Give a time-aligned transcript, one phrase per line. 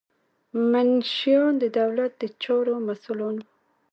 [0.71, 3.49] منشیان د دولت د چارو مسؤلان وو.